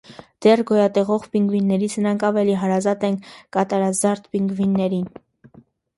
[0.43, 3.19] Դեռ գոյատևող պինգվիններից նրանք ավելի հարազատ են
[3.59, 5.05] կատարազարդ պինգվիններին։